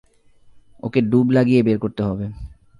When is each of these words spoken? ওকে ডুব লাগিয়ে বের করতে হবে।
ওকে 0.83 0.99
ডুব 1.01 1.27
লাগিয়ে 1.29 1.61
বের 1.63 1.77
করতে 1.77 2.01
হবে। 2.03 2.25